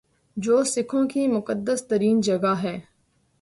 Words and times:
جو 0.37 0.63
سکھوں 0.63 1.07
کی 1.07 1.27
مقدس 1.27 1.87
ترین 1.87 2.21
جگہ 2.21 2.53
ہے 2.63 2.79